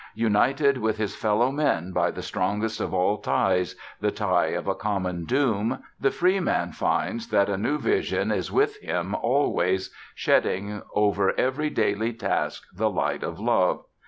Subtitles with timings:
[0.15, 4.73] United with his fellow men by the strongest of all ties, the tie of a
[4.73, 10.81] common doom, the free man finds that a new vision is with him always, shedding
[10.95, 13.83] over every daily task the light of love.